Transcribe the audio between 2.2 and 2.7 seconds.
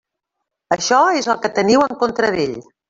d'ell.